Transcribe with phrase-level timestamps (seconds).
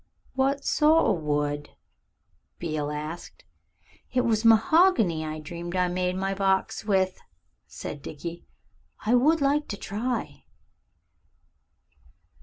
[0.33, 1.75] "What sort o' wood?"
[2.57, 3.45] Beale asked.
[4.11, 7.19] "It was mahogany I dreamed I made my box with,"
[7.67, 8.47] said Dickie.
[9.05, 10.45] "I would like to try."